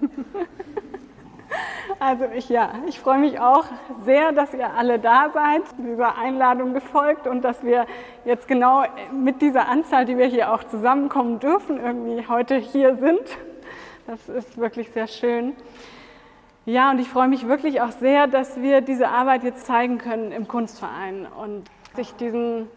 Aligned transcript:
Also 1.98 2.24
ich 2.34 2.48
ja, 2.48 2.72
ich 2.86 3.00
freue 3.00 3.18
mich 3.18 3.40
auch 3.40 3.64
sehr, 4.04 4.32
dass 4.32 4.54
ihr 4.54 4.72
alle 4.72 4.98
da 4.98 5.30
seid, 5.34 5.62
dieser 5.78 6.16
Einladung 6.16 6.72
gefolgt 6.72 7.26
und 7.26 7.42
dass 7.42 7.62
wir 7.62 7.86
jetzt 8.24 8.48
genau 8.48 8.84
mit 9.12 9.42
dieser 9.42 9.68
Anzahl, 9.68 10.04
die 10.06 10.16
wir 10.16 10.26
hier 10.26 10.52
auch 10.52 10.64
zusammenkommen 10.64 11.40
dürfen, 11.40 11.78
irgendwie 11.78 12.26
heute 12.28 12.56
hier 12.56 12.96
sind. 12.96 13.20
Das 14.06 14.28
ist 14.28 14.56
wirklich 14.56 14.90
sehr 14.92 15.08
schön. 15.08 15.54
Ja, 16.64 16.90
und 16.90 17.00
ich 17.00 17.08
freue 17.08 17.28
mich 17.28 17.48
wirklich 17.48 17.80
auch 17.80 17.90
sehr, 17.90 18.26
dass 18.26 18.60
wir 18.60 18.80
diese 18.80 19.08
Arbeit 19.08 19.42
jetzt 19.42 19.66
zeigen 19.66 19.98
können 19.98 20.30
im 20.30 20.46
Kunstverein 20.46 21.26
und 21.26 21.64
sich 21.96 22.14
diesen 22.14 22.68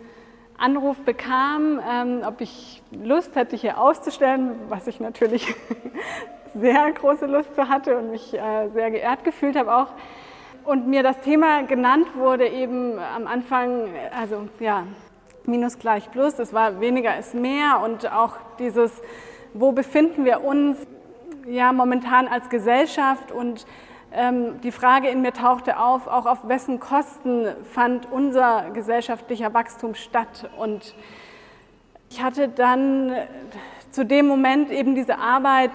Anruf 0.58 0.98
bekam, 1.06 1.80
ähm, 1.90 2.22
ob 2.26 2.42
ich 2.42 2.82
Lust 2.92 3.36
hätte, 3.36 3.56
hier 3.56 3.80
auszustellen, 3.80 4.56
was 4.70 4.88
ich 4.88 5.00
natürlich 5.00 5.54
sehr 6.56 6.92
große 6.92 7.26
Lust 7.26 7.56
zu 7.56 7.68
hatte 7.68 7.98
und 7.98 8.12
mich 8.12 8.34
äh, 8.34 8.70
sehr 8.70 8.92
geehrt 8.92 9.24
gefühlt 9.24 9.56
habe 9.56 9.76
auch. 9.76 9.88
Und 10.66 10.88
mir 10.88 11.04
das 11.04 11.20
Thema 11.20 11.64
genannt 11.64 12.08
wurde 12.16 12.48
eben 12.48 12.98
am 12.98 13.28
Anfang, 13.28 13.90
also 14.18 14.48
ja, 14.60 14.84
Minus 15.46 15.78
gleich 15.78 16.10
Plus, 16.12 16.40
es 16.40 16.54
war 16.54 16.80
weniger 16.80 17.18
ist 17.18 17.34
mehr 17.34 17.82
und 17.84 18.10
auch 18.10 18.38
dieses, 18.60 19.02
wo 19.54 19.74
befinden 19.74 20.24
wir 20.24 20.42
uns 20.42 20.78
ja 21.46 21.74
momentan 21.74 22.30
als 22.30 22.50
Gesellschaft 22.50 23.34
und 23.34 23.66
ähm, 24.14 24.62
die 24.62 24.72
Frage 24.72 25.10
in 25.10 25.22
mir 25.22 25.34
tauchte 25.34 25.80
auf, 25.80 26.08
auch 26.08 26.26
auf 26.26 26.48
wessen 26.48 26.80
Kosten 26.80 27.48
fand 27.72 28.10
unser 28.12 28.70
gesellschaftlicher 28.72 29.54
Wachstum 29.54 29.96
statt. 29.96 30.50
Und 30.58 30.96
ich 32.10 32.22
hatte 32.22 32.48
dann 32.48 33.12
zu 33.94 34.04
dem 34.04 34.28
Moment 34.28 34.72
eben 34.72 34.96
diese 34.96 35.20
Arbeit 35.20 35.72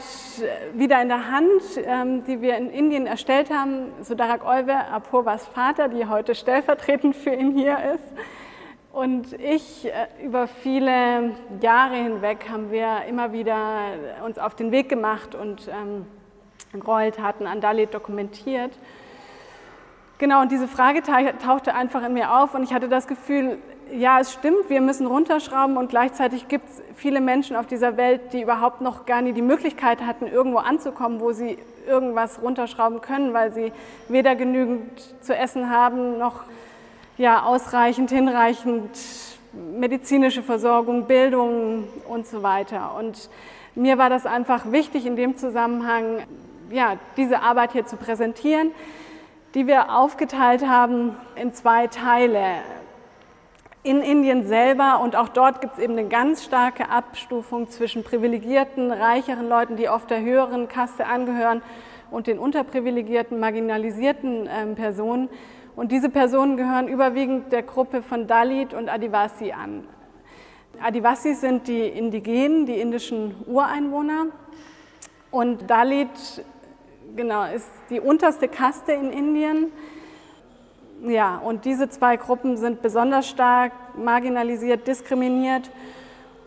wieder 0.74 1.00
in 1.00 1.08
der 1.08 1.30
Hand, 1.30 1.62
ähm, 1.76 2.24
die 2.24 2.42
wir 2.42 2.56
in 2.56 2.68
Indien 2.68 3.06
erstellt 3.06 3.48
haben. 3.48 3.92
Sudarak 4.02 4.44
Olve, 4.44 4.74
Apurvas 4.74 5.46
Vater, 5.46 5.88
die 5.88 6.04
heute 6.04 6.34
stellvertretend 6.34 7.14
für 7.14 7.30
ihn 7.30 7.52
hier 7.52 7.78
ist. 7.94 8.12
Und 8.92 9.34
ich, 9.34 9.86
äh, 9.86 10.26
über 10.26 10.48
viele 10.48 11.36
Jahre 11.60 11.94
hinweg 11.94 12.48
haben 12.50 12.72
wir 12.72 13.04
immer 13.08 13.32
wieder 13.32 13.92
uns 14.26 14.36
auf 14.36 14.56
den 14.56 14.72
Weg 14.72 14.88
gemacht 14.88 15.36
und 15.36 15.68
ähm, 15.68 16.04
Gräueltaten 16.80 17.46
an 17.46 17.60
Dalit 17.60 17.94
dokumentiert. 17.94 18.76
Genau, 20.18 20.42
und 20.42 20.50
diese 20.50 20.66
Frage 20.66 21.02
tauchte 21.04 21.72
einfach 21.72 22.04
in 22.04 22.14
mir 22.14 22.36
auf 22.36 22.52
und 22.56 22.64
ich 22.64 22.74
hatte 22.74 22.88
das 22.88 23.06
Gefühl, 23.06 23.58
ja, 23.92 24.20
es 24.20 24.32
stimmt, 24.32 24.68
wir 24.68 24.80
müssen 24.80 25.06
runterschrauben 25.06 25.76
und 25.76 25.88
gleichzeitig 25.88 26.48
gibt 26.48 26.68
es 26.68 26.82
viele 26.94 27.20
Menschen 27.20 27.56
auf 27.56 27.66
dieser 27.66 27.96
Welt, 27.96 28.32
die 28.32 28.42
überhaupt 28.42 28.80
noch 28.80 29.06
gar 29.06 29.22
nie 29.22 29.32
die 29.32 29.42
Möglichkeit 29.42 30.02
hatten, 30.02 30.26
irgendwo 30.26 30.58
anzukommen, 30.58 31.20
wo 31.20 31.32
sie 31.32 31.58
irgendwas 31.86 32.42
runterschrauben 32.42 33.00
können, 33.00 33.32
weil 33.32 33.52
sie 33.52 33.72
weder 34.08 34.36
genügend 34.36 34.90
zu 35.22 35.34
essen 35.34 35.70
haben, 35.70 36.18
noch 36.18 36.44
ja, 37.16 37.42
ausreichend, 37.42 38.10
hinreichend 38.10 38.90
medizinische 39.52 40.42
Versorgung, 40.42 41.06
Bildung 41.06 41.84
und 42.08 42.26
so 42.26 42.42
weiter. 42.42 42.94
Und 42.98 43.28
mir 43.74 43.98
war 43.98 44.10
das 44.10 44.26
einfach 44.26 44.70
wichtig, 44.70 45.06
in 45.06 45.16
dem 45.16 45.36
Zusammenhang 45.36 46.22
ja, 46.70 46.96
diese 47.16 47.40
Arbeit 47.40 47.72
hier 47.72 47.86
zu 47.86 47.96
präsentieren, 47.96 48.72
die 49.54 49.66
wir 49.66 49.94
aufgeteilt 49.94 50.66
haben 50.66 51.16
in 51.36 51.52
zwei 51.54 51.86
Teile. 51.86 52.56
In 53.82 54.02
Indien 54.02 54.46
selber 54.46 55.00
und 55.00 55.14
auch 55.16 55.28
dort 55.28 55.60
gibt 55.60 55.74
es 55.78 55.82
eben 55.82 55.92
eine 55.92 56.08
ganz 56.08 56.44
starke 56.44 56.90
Abstufung 56.90 57.70
zwischen 57.70 58.02
privilegierten, 58.02 58.90
reicheren 58.90 59.48
Leuten, 59.48 59.76
die 59.76 59.88
oft 59.88 60.10
der 60.10 60.20
höheren 60.20 60.68
Kaste 60.68 61.06
angehören, 61.06 61.62
und 62.10 62.26
den 62.26 62.38
unterprivilegierten, 62.38 63.38
marginalisierten 63.38 64.46
äh, 64.46 64.66
Personen. 64.74 65.28
Und 65.76 65.92
diese 65.92 66.08
Personen 66.08 66.56
gehören 66.56 66.88
überwiegend 66.88 67.52
der 67.52 67.62
Gruppe 67.62 68.02
von 68.02 68.26
Dalit 68.26 68.74
und 68.74 68.88
Adivasi 68.88 69.52
an. 69.52 69.84
Adivasis 70.80 71.40
sind 71.40 71.68
die 71.68 71.82
Indigenen, 71.82 72.66
die 72.66 72.80
indischen 72.80 73.34
Ureinwohner. 73.46 74.26
Und 75.30 75.68
Dalit 75.70 76.08
genau, 77.16 77.44
ist 77.44 77.70
die 77.90 78.00
unterste 78.00 78.48
Kaste 78.48 78.92
in 78.92 79.10
Indien. 79.10 79.72
Ja, 81.02 81.36
und 81.38 81.64
diese 81.64 81.88
zwei 81.88 82.16
Gruppen 82.16 82.56
sind 82.56 82.82
besonders 82.82 83.28
stark 83.28 83.72
marginalisiert, 83.96 84.86
diskriminiert 84.88 85.70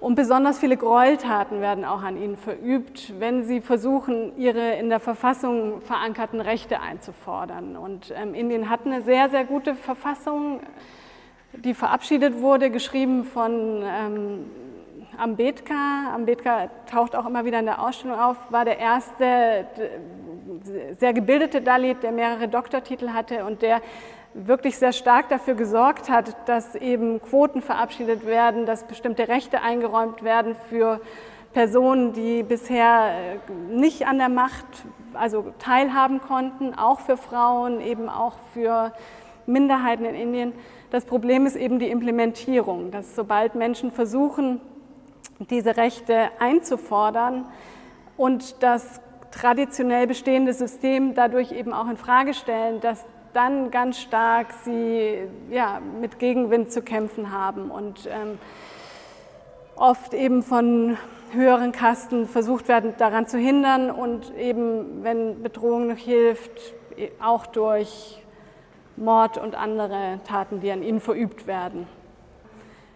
und 0.01 0.15
besonders 0.15 0.57
viele 0.57 0.77
Gräueltaten 0.77 1.61
werden 1.61 1.85
auch 1.85 2.01
an 2.01 2.17
ihnen 2.17 2.35
verübt, 2.35 3.13
wenn 3.19 3.43
sie 3.43 3.61
versuchen, 3.61 4.35
ihre 4.35 4.73
in 4.73 4.89
der 4.89 4.99
Verfassung 4.99 5.79
verankerten 5.81 6.41
Rechte 6.41 6.81
einzufordern. 6.81 7.77
Und 7.77 8.11
ähm, 8.17 8.33
Indien 8.33 8.69
hat 8.69 8.85
eine 8.85 9.03
sehr, 9.03 9.29
sehr 9.29 9.45
gute 9.45 9.75
Verfassung, 9.75 10.61
die 11.53 11.75
verabschiedet 11.75 12.41
wurde, 12.41 12.71
geschrieben 12.71 13.25
von 13.25 13.83
ähm, 13.85 14.45
Ambedkar. 15.17 16.13
Ambedkar 16.15 16.71
taucht 16.87 17.15
auch 17.15 17.27
immer 17.27 17.45
wieder 17.45 17.59
in 17.59 17.65
der 17.65 17.81
Ausstellung 17.81 18.19
auf, 18.19 18.37
war 18.51 18.65
der 18.65 18.79
erste 18.79 19.67
sehr 20.97 21.13
gebildete 21.13 21.61
Dalit, 21.61 22.01
der 22.01 22.11
mehrere 22.11 22.47
Doktortitel 22.47 23.09
hatte 23.09 23.45
und 23.45 23.61
der 23.61 23.81
wirklich 24.33 24.77
sehr 24.77 24.93
stark 24.93 25.29
dafür 25.29 25.55
gesorgt 25.55 26.09
hat, 26.09 26.35
dass 26.47 26.75
eben 26.75 27.21
Quoten 27.21 27.61
verabschiedet 27.61 28.25
werden, 28.25 28.65
dass 28.65 28.85
bestimmte 28.85 29.27
Rechte 29.27 29.61
eingeräumt 29.61 30.23
werden 30.23 30.55
für 30.69 31.01
Personen, 31.53 32.13
die 32.13 32.43
bisher 32.43 33.11
äh, 33.49 33.51
nicht 33.73 34.07
an 34.07 34.17
der 34.17 34.29
Macht 34.29 34.65
also 35.13 35.53
teilhaben 35.59 36.21
konnten, 36.21 36.73
auch 36.73 37.01
für 37.01 37.17
Frauen, 37.17 37.81
eben 37.81 38.07
auch 38.07 38.35
für 38.53 38.93
Minderheiten 39.45 40.05
in 40.05 40.15
Indien. 40.15 40.53
Das 40.91 41.05
Problem 41.05 41.45
ist 41.45 41.57
eben 41.57 41.79
die 41.79 41.89
Implementierung, 41.89 42.91
dass 42.91 43.15
sobald 43.15 43.55
Menschen 43.55 43.91
versuchen, 43.91 44.61
diese 45.49 45.75
Rechte 45.75 46.29
einzufordern 46.39 47.47
und 48.15 48.63
das 48.63 49.01
traditionell 49.31 50.07
bestehende 50.07 50.53
System 50.53 51.15
dadurch 51.15 51.51
eben 51.51 51.73
auch 51.73 51.89
in 51.89 51.97
Frage 51.97 52.33
stellen, 52.33 52.79
dass 52.81 53.05
dann 53.33 53.71
ganz 53.71 53.99
stark 53.99 54.47
sie 54.63 55.19
ja, 55.49 55.81
mit 55.99 56.19
Gegenwind 56.19 56.71
zu 56.71 56.81
kämpfen 56.81 57.31
haben 57.31 57.71
und 57.71 58.07
ähm, 58.07 58.37
oft 59.75 60.13
eben 60.13 60.43
von 60.43 60.97
höheren 61.31 61.71
Kasten 61.71 62.27
versucht 62.27 62.67
werden, 62.67 62.93
daran 62.97 63.25
zu 63.27 63.37
hindern 63.37 63.89
und 63.89 64.35
eben, 64.37 65.03
wenn 65.03 65.41
Bedrohung 65.41 65.87
noch 65.87 65.97
hilft, 65.97 66.73
auch 67.21 67.45
durch 67.45 68.21
Mord 68.97 69.37
und 69.37 69.55
andere 69.55 70.19
Taten, 70.27 70.59
die 70.59 70.71
an 70.71 70.83
ihnen 70.83 70.99
verübt 70.99 71.47
werden. 71.47 71.87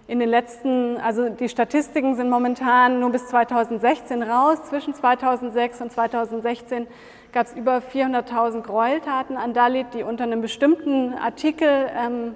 In 0.08 0.20
den 0.20 0.30
letzten, 0.30 0.98
also 0.98 1.30
die 1.30 1.50
Statistiken 1.50 2.14
sind 2.16 2.30
momentan 2.30 3.00
nur 3.00 3.10
bis 3.10 3.26
2016 3.26 4.22
raus. 4.22 4.64
Zwischen 4.66 4.94
2006 4.94 5.82
und 5.82 5.92
2016 5.92 6.86
gab 7.32 7.48
es 7.48 7.54
über 7.54 7.78
400.000 7.80 8.62
Gräueltaten 8.62 9.36
an 9.36 9.54
Dalit, 9.54 9.88
die 9.96 10.04
unter 10.04 10.26
einem 10.26 10.42
bestimmten 10.42 11.16
Artikel 11.16 11.90
ähm, 11.98 12.36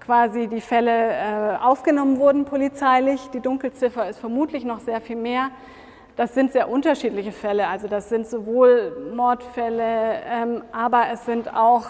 quasi 0.00 0.48
die 0.48 0.62
Fälle 0.62 1.12
äh, 1.12 1.56
aufgenommen 1.62 2.18
wurden 2.18 2.46
polizeilich. 2.46 3.20
Die 3.34 3.40
Dunkelziffer 3.40 4.08
ist 4.08 4.18
vermutlich 4.18 4.64
noch 4.64 4.80
sehr 4.80 5.02
viel 5.02 5.16
mehr. 5.16 5.50
Das 6.16 6.32
sind 6.32 6.52
sehr 6.52 6.70
unterschiedliche 6.70 7.32
Fälle. 7.32 7.68
Also 7.68 7.86
das 7.86 8.08
sind 8.08 8.26
sowohl 8.26 9.12
Mordfälle, 9.14 10.22
ähm, 10.26 10.62
aber 10.72 11.08
es 11.12 11.26
sind 11.26 11.54
auch 11.54 11.84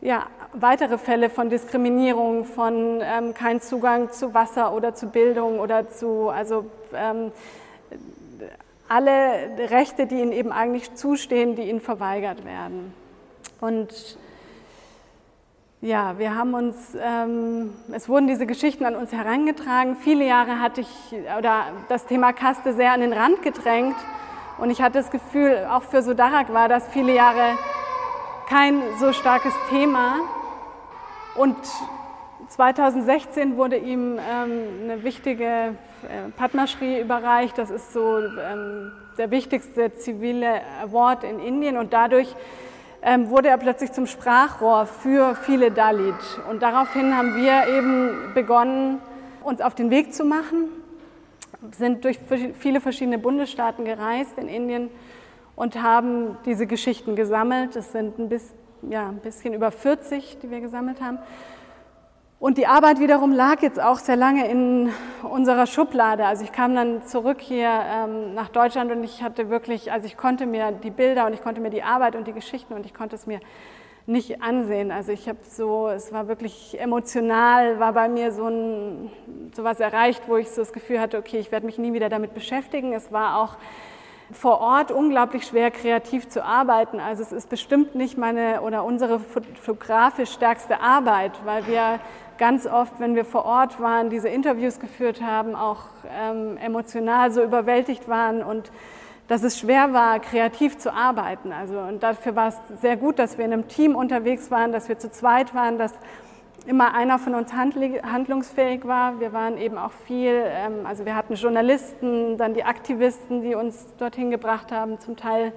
ja, 0.00 0.26
weitere 0.52 0.98
Fälle 0.98 1.30
von 1.30 1.48
Diskriminierung, 1.50 2.44
von 2.44 3.00
ähm, 3.02 3.34
kein 3.34 3.60
Zugang 3.60 4.10
zu 4.10 4.34
Wasser 4.34 4.74
oder 4.74 4.94
zu 4.94 5.08
Bildung 5.08 5.58
oder 5.58 5.88
zu, 5.88 6.28
also 6.28 6.66
ähm, 6.94 7.32
alle 8.88 9.70
Rechte, 9.70 10.06
die 10.06 10.16
ihnen 10.16 10.32
eben 10.32 10.52
eigentlich 10.52 10.94
zustehen, 10.94 11.56
die 11.56 11.62
ihnen 11.62 11.80
verweigert 11.80 12.44
werden. 12.44 12.92
Und 13.60 14.18
ja, 15.80 16.18
wir 16.18 16.36
haben 16.36 16.54
uns, 16.54 16.96
ähm, 17.00 17.72
es 17.90 18.08
wurden 18.08 18.26
diese 18.26 18.46
Geschichten 18.46 18.84
an 18.84 18.94
uns 18.94 19.12
herangetragen. 19.12 19.96
Viele 19.96 20.26
Jahre 20.26 20.60
hatte 20.60 20.82
ich 20.82 21.14
oder 21.38 21.64
das 21.88 22.06
Thema 22.06 22.32
Kaste 22.32 22.74
sehr 22.74 22.92
an 22.92 23.00
den 23.00 23.12
Rand 23.12 23.42
gedrängt 23.42 23.96
und 24.58 24.70
ich 24.70 24.82
hatte 24.82 24.98
das 24.98 25.10
Gefühl, 25.10 25.66
auch 25.70 25.82
für 25.82 26.02
Sodarak 26.02 26.52
war 26.52 26.68
das 26.68 26.86
viele 26.88 27.14
Jahre 27.14 27.56
kein 28.48 28.82
so 29.00 29.12
starkes 29.12 29.54
Thema. 29.70 30.20
Und 31.34 31.56
2016 32.48 33.56
wurde 33.56 33.76
ihm 33.76 34.18
ähm, 34.18 34.62
eine 34.84 35.02
wichtige 35.02 35.74
äh, 36.02 37.00
überreicht. 37.00 37.56
Das 37.56 37.70
ist 37.70 37.92
so 37.92 38.18
ähm, 38.18 38.92
der 39.16 39.30
wichtigste 39.30 39.94
zivile 39.94 40.60
Award 40.82 41.24
in 41.24 41.38
Indien 41.38 41.76
und 41.76 41.92
dadurch 41.92 42.34
ähm, 43.02 43.30
wurde 43.30 43.48
er 43.48 43.58
plötzlich 43.58 43.92
zum 43.92 44.06
Sprachrohr 44.06 44.86
für 44.86 45.34
viele 45.34 45.70
Dalit. 45.70 46.14
Und 46.48 46.62
daraufhin 46.62 47.16
haben 47.16 47.36
wir 47.36 47.66
eben 47.66 48.32
begonnen, 48.34 49.00
uns 49.42 49.60
auf 49.60 49.74
den 49.74 49.90
Weg 49.90 50.14
zu 50.14 50.24
machen, 50.24 50.68
sind 51.72 52.04
durch 52.04 52.18
viele 52.58 52.80
verschiedene 52.80 53.18
Bundesstaaten 53.18 53.84
gereist 53.84 54.38
in 54.38 54.48
Indien 54.48 54.90
und 55.56 55.82
haben 55.82 56.36
diese 56.44 56.66
Geschichten 56.66 57.16
gesammelt. 57.16 57.76
Es 57.76 57.92
sind 57.92 58.18
ein 58.18 58.28
bisschen, 58.28 58.56
ja, 58.88 59.08
ein 59.08 59.18
bisschen 59.18 59.54
über 59.54 59.70
40, 59.70 60.38
die 60.42 60.50
wir 60.50 60.60
gesammelt 60.60 61.00
haben. 61.00 61.18
Und 62.42 62.58
die 62.58 62.66
Arbeit 62.66 62.98
wiederum 62.98 63.30
lag 63.30 63.62
jetzt 63.62 63.80
auch 63.80 63.98
sehr 63.98 64.16
lange 64.16 64.50
in 64.50 64.90
unserer 65.22 65.66
Schublade. 65.66 66.26
Also 66.26 66.42
ich 66.42 66.50
kam 66.50 66.74
dann 66.74 67.06
zurück 67.06 67.40
hier 67.40 67.68
ähm, 67.68 68.34
nach 68.34 68.48
Deutschland 68.48 68.90
und 68.90 69.04
ich 69.04 69.22
hatte 69.22 69.48
wirklich, 69.48 69.92
also 69.92 70.06
ich 70.06 70.16
konnte 70.16 70.44
mir 70.44 70.72
die 70.72 70.90
Bilder 70.90 71.26
und 71.26 71.34
ich 71.34 71.42
konnte 71.42 71.60
mir 71.60 71.70
die 71.70 71.84
Arbeit 71.84 72.16
und 72.16 72.26
die 72.26 72.32
Geschichten 72.32 72.74
und 72.74 72.84
ich 72.84 72.94
konnte 72.94 73.14
es 73.14 73.28
mir 73.28 73.38
nicht 74.06 74.42
ansehen. 74.42 74.90
Also 74.90 75.12
ich 75.12 75.28
habe 75.28 75.38
so, 75.42 75.88
es 75.88 76.12
war 76.12 76.26
wirklich 76.26 76.80
emotional, 76.80 77.78
war 77.78 77.92
bei 77.92 78.08
mir 78.08 78.32
so 78.32 78.48
ein 78.48 79.12
sowas 79.54 79.78
erreicht, 79.78 80.24
wo 80.26 80.36
ich 80.36 80.50
so 80.50 80.62
das 80.62 80.72
Gefühl 80.72 80.98
hatte, 80.98 81.18
okay, 81.18 81.38
ich 81.38 81.52
werde 81.52 81.66
mich 81.66 81.78
nie 81.78 81.92
wieder 81.92 82.08
damit 82.08 82.34
beschäftigen. 82.34 82.92
Es 82.92 83.12
war 83.12 83.38
auch 83.38 83.56
vor 84.32 84.60
Ort 84.60 84.90
unglaublich 84.90 85.46
schwer, 85.46 85.70
kreativ 85.70 86.28
zu 86.28 86.44
arbeiten. 86.44 87.00
Also 87.00 87.22
es 87.22 87.32
ist 87.32 87.48
bestimmt 87.48 87.94
nicht 87.94 88.18
meine 88.18 88.62
oder 88.62 88.84
unsere 88.84 89.20
fotografisch 89.20 90.32
stärkste 90.32 90.80
Arbeit, 90.80 91.32
weil 91.44 91.66
wir 91.66 92.00
ganz 92.38 92.66
oft, 92.66 92.98
wenn 92.98 93.14
wir 93.14 93.24
vor 93.24 93.44
Ort 93.44 93.80
waren, 93.80 94.10
diese 94.10 94.28
Interviews 94.28 94.80
geführt 94.80 95.22
haben, 95.22 95.54
auch 95.54 95.84
ähm, 96.10 96.56
emotional 96.56 97.30
so 97.30 97.42
überwältigt 97.42 98.08
waren 98.08 98.42
und 98.42 98.72
dass 99.28 99.42
es 99.44 99.58
schwer 99.58 99.92
war, 99.92 100.18
kreativ 100.18 100.76
zu 100.78 100.92
arbeiten. 100.92 101.52
Also, 101.52 101.78
und 101.78 102.02
dafür 102.02 102.34
war 102.34 102.48
es 102.48 102.56
sehr 102.80 102.96
gut, 102.96 103.18
dass 103.18 103.38
wir 103.38 103.44
in 103.44 103.52
einem 103.52 103.68
Team 103.68 103.94
unterwegs 103.94 104.50
waren, 104.50 104.72
dass 104.72 104.88
wir 104.88 104.98
zu 104.98 105.10
zweit 105.10 105.54
waren, 105.54 105.78
dass 105.78 105.94
immer 106.66 106.94
einer 106.94 107.18
von 107.18 107.34
uns 107.34 107.52
handlungsfähig 107.52 108.86
war. 108.86 109.20
Wir 109.20 109.32
waren 109.32 109.58
eben 109.58 109.78
auch 109.78 109.92
viel, 110.06 110.44
ähm, 110.46 110.86
also 110.86 111.04
wir 111.04 111.14
hatten 111.14 111.34
Journalisten, 111.34 112.36
dann 112.38 112.54
die 112.54 112.64
Aktivisten, 112.64 113.42
die 113.42 113.54
uns 113.54 113.86
dorthin 113.98 114.30
gebracht 114.30 114.72
haben, 114.72 115.00
zum 115.00 115.16
Teil 115.16 115.52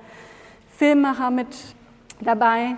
Filmmacher 0.77 1.31
mit 1.31 1.47
dabei. 2.21 2.75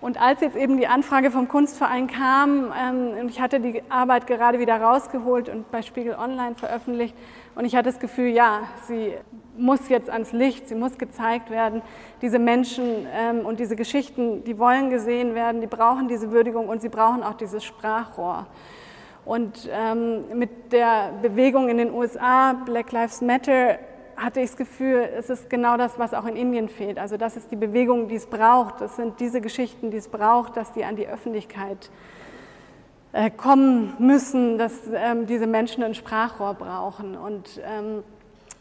Und 0.00 0.20
als 0.20 0.40
jetzt 0.40 0.56
eben 0.56 0.76
die 0.76 0.86
Anfrage 0.86 1.32
vom 1.32 1.48
Kunstverein 1.48 2.06
kam, 2.06 2.72
ähm, 2.72 3.18
und 3.20 3.30
ich 3.30 3.40
hatte 3.40 3.58
die 3.58 3.82
Arbeit 3.88 4.28
gerade 4.28 4.60
wieder 4.60 4.80
rausgeholt 4.80 5.48
und 5.48 5.70
bei 5.72 5.82
Spiegel 5.82 6.14
Online 6.14 6.54
veröffentlicht, 6.54 7.16
und 7.56 7.64
ich 7.64 7.74
hatte 7.74 7.90
das 7.90 7.98
Gefühl, 7.98 8.28
ja, 8.28 8.60
sie 8.86 9.14
muss 9.56 9.88
jetzt 9.88 10.08
ans 10.08 10.32
Licht, 10.32 10.68
sie 10.68 10.76
muss 10.76 10.98
gezeigt 10.98 11.50
werden. 11.50 11.82
Diese 12.22 12.38
Menschen 12.38 13.08
ähm, 13.12 13.44
und 13.44 13.58
diese 13.58 13.74
Geschichten, 13.74 14.44
die 14.44 14.60
wollen 14.60 14.90
gesehen 14.90 15.34
werden, 15.34 15.60
die 15.60 15.66
brauchen 15.66 16.06
diese 16.06 16.30
Würdigung 16.30 16.68
und 16.68 16.80
sie 16.80 16.88
brauchen 16.88 17.24
auch 17.24 17.34
dieses 17.34 17.64
Sprachrohr. 17.64 18.46
Und 19.24 19.68
ähm, 19.72 20.24
mit 20.38 20.72
der 20.72 21.10
Bewegung 21.20 21.68
in 21.68 21.76
den 21.76 21.92
USA, 21.92 22.52
Black 22.52 22.92
Lives 22.92 23.20
Matter, 23.20 23.78
hatte 24.18 24.40
ich 24.40 24.50
das 24.50 24.56
Gefühl, 24.56 25.08
es 25.16 25.30
ist 25.30 25.48
genau 25.48 25.76
das, 25.76 25.98
was 25.98 26.12
auch 26.12 26.26
in 26.26 26.36
Indien 26.36 26.68
fehlt. 26.68 26.98
Also 26.98 27.16
das 27.16 27.36
ist 27.36 27.50
die 27.50 27.56
Bewegung, 27.56 28.08
die 28.08 28.16
es 28.16 28.26
braucht. 28.26 28.80
Das 28.80 28.96
sind 28.96 29.20
diese 29.20 29.40
Geschichten, 29.40 29.90
die 29.90 29.96
es 29.96 30.08
braucht, 30.08 30.56
dass 30.56 30.72
die 30.72 30.84
an 30.84 30.96
die 30.96 31.06
Öffentlichkeit 31.06 31.90
äh, 33.12 33.30
kommen 33.30 33.94
müssen, 33.98 34.58
dass 34.58 34.72
ähm, 34.92 35.26
diese 35.26 35.46
Menschen 35.46 35.82
ein 35.82 35.94
Sprachrohr 35.94 36.54
brauchen. 36.54 37.16
Und, 37.16 37.60
ähm, 37.64 38.02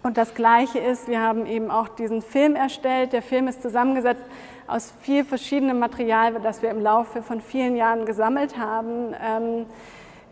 und 0.03 0.17
das 0.17 0.35
Gleiche 0.35 0.79
ist, 0.79 1.07
wir 1.07 1.21
haben 1.21 1.45
eben 1.45 1.71
auch 1.71 1.89
diesen 1.89 2.21
Film 2.21 2.55
erstellt. 2.55 3.11
Der 3.11 3.21
Film 3.21 3.47
ist 3.47 3.61
zusammengesetzt 3.61 4.23
aus 4.67 4.93
viel 5.01 5.25
verschiedenem 5.25 5.79
Material, 5.79 6.33
das 6.41 6.61
wir 6.61 6.69
im 6.69 6.81
Laufe 6.81 7.23
von 7.23 7.41
vielen 7.41 7.75
Jahren 7.75 8.05
gesammelt 8.05 8.57
haben. 8.57 9.15
Ähm, 9.21 9.65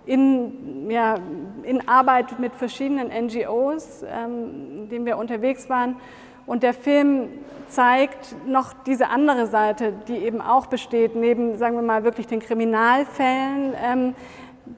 in, 0.06 0.90
ja, 0.90 1.16
in 1.64 1.88
Arbeit 1.88 2.40
mit 2.40 2.56
verschiedenen 2.56 3.10
NGOs, 3.10 4.04
ähm, 4.04 4.84
in 4.84 4.90
denen 4.90 5.06
wir 5.06 5.18
unterwegs 5.18 5.70
waren. 5.70 5.98
Und 6.46 6.62
der 6.62 6.74
Film 6.74 7.30
zeigt 7.68 8.36
noch 8.48 8.74
diese 8.86 9.08
andere 9.10 9.48
Seite, 9.48 9.94
die 10.08 10.18
eben 10.18 10.42
auch 10.42 10.68
besteht, 10.68 11.16
neben, 11.16 11.58
sagen 11.58 11.76
wir 11.76 11.82
mal, 11.82 12.04
wirklich 12.04 12.28
den 12.28 12.40
Kriminalfällen, 12.40 13.74
ähm, 13.84 14.16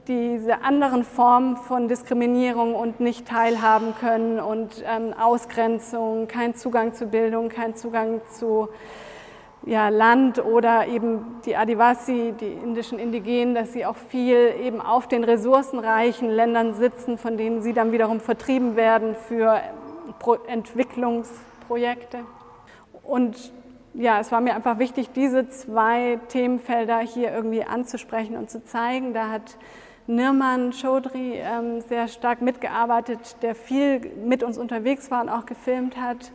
diese 0.06 0.62
anderen 0.62 1.04
Formen 1.04 1.56
von 1.56 1.88
Diskriminierung 1.88 2.74
und 2.74 3.00
nicht 3.00 3.26
teilhaben 3.26 3.94
können 4.00 4.38
und 4.40 4.84
ähm, 4.86 5.14
Ausgrenzung, 5.18 6.28
kein 6.28 6.54
Zugang 6.54 6.94
zu 6.94 7.06
Bildung, 7.06 7.48
kein 7.48 7.74
Zugang 7.74 8.20
zu 8.30 8.68
ja, 9.68 9.90
Land 9.90 10.42
oder 10.42 10.86
eben 10.86 11.40
die 11.44 11.54
Adivasi, 11.54 12.32
die 12.40 12.52
indischen 12.52 12.98
Indigenen, 12.98 13.54
dass 13.54 13.74
sie 13.74 13.84
auch 13.84 13.96
viel 13.96 14.54
eben 14.62 14.80
auf 14.80 15.06
den 15.08 15.24
ressourcenreichen 15.24 16.30
Ländern 16.30 16.74
sitzen, 16.74 17.18
von 17.18 17.36
denen 17.36 17.60
sie 17.60 17.74
dann 17.74 17.92
wiederum 17.92 18.18
vertrieben 18.18 18.76
werden 18.76 19.14
für 19.14 19.60
Entwicklungsprojekte. 20.46 22.20
Und 23.02 23.52
ja, 23.92 24.18
es 24.20 24.32
war 24.32 24.40
mir 24.40 24.54
einfach 24.54 24.78
wichtig, 24.78 25.10
diese 25.12 25.50
zwei 25.50 26.18
Themenfelder 26.28 27.00
hier 27.00 27.30
irgendwie 27.32 27.62
anzusprechen 27.62 28.36
und 28.36 28.48
zu 28.48 28.64
zeigen. 28.64 29.12
Da 29.12 29.28
hat 29.28 29.58
Nirman 30.06 30.72
Chaudhry 30.72 31.34
ähm, 31.34 31.82
sehr 31.82 32.08
stark 32.08 32.40
mitgearbeitet, 32.40 33.36
der 33.42 33.54
viel 33.54 34.00
mit 34.24 34.42
uns 34.42 34.56
unterwegs 34.56 35.10
war 35.10 35.20
und 35.20 35.28
auch 35.28 35.44
gefilmt 35.44 36.00
hat. 36.00 36.32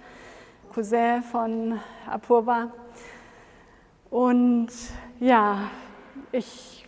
Cousin 0.71 1.23
von 1.23 1.79
Apurva. 2.07 2.71
Und 4.13 4.67
ja, 5.19 5.71
ich 6.31 6.87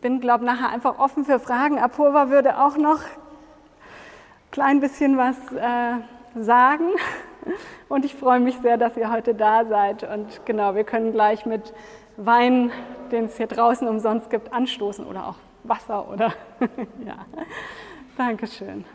bin, 0.00 0.18
glaube 0.18 0.44
ich, 0.44 0.50
nachher 0.50 0.70
einfach 0.70 0.98
offen 0.98 1.26
für 1.26 1.38
Fragen. 1.38 1.78
Apurva 1.78 2.30
würde 2.30 2.58
auch 2.58 2.78
noch 2.78 3.00
ein 3.00 4.50
klein 4.50 4.80
bisschen 4.80 5.18
was 5.18 5.36
äh, 5.52 6.42
sagen. 6.42 6.86
Und 7.90 8.06
ich 8.06 8.14
freue 8.14 8.40
mich 8.40 8.56
sehr, 8.62 8.78
dass 8.78 8.96
ihr 8.96 9.12
heute 9.12 9.34
da 9.34 9.66
seid. 9.66 10.04
Und 10.04 10.46
genau, 10.46 10.74
wir 10.74 10.84
können 10.84 11.12
gleich 11.12 11.44
mit 11.44 11.74
Wein, 12.16 12.72
den 13.12 13.26
es 13.26 13.36
hier 13.36 13.46
draußen 13.46 13.86
umsonst 13.86 14.30
gibt, 14.30 14.54
anstoßen 14.54 15.04
oder 15.04 15.28
auch 15.28 15.36
Wasser 15.64 16.10
oder 16.10 16.32
ja. 17.04 17.26
Dankeschön. 18.16 18.86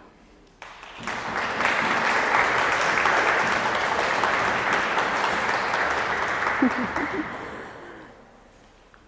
Thank. 6.61 6.97